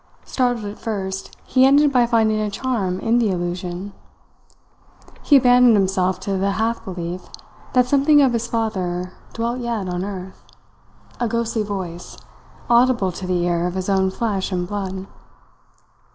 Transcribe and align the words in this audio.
Startled 0.25 0.65
at 0.65 0.79
first, 0.79 1.37
he 1.45 1.63
ended 1.63 1.91
by 1.93 2.07
finding 2.07 2.39
a 2.41 2.49
charm 2.49 2.99
in 3.01 3.19
the 3.19 3.29
illusion. 3.29 3.93
He 5.21 5.35
abandoned 5.37 5.75
himself 5.77 6.19
to 6.21 6.39
the 6.39 6.53
half 6.53 6.83
belief 6.83 7.29
that 7.73 7.85
something 7.85 8.19
of 8.19 8.33
his 8.33 8.47
father 8.47 9.13
dwelt 9.33 9.59
yet 9.59 9.87
on 9.87 10.03
earth 10.03 10.43
a 11.19 11.27
ghostly 11.27 11.61
voice, 11.61 12.17
audible 12.67 13.11
to 13.11 13.27
the 13.27 13.45
ear 13.45 13.67
of 13.67 13.75
his 13.75 13.89
own 13.89 14.09
flesh 14.09 14.51
and 14.51 14.67
blood. 14.67 15.05